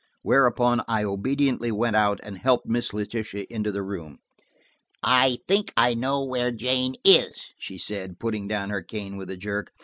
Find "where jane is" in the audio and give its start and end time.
6.25-7.51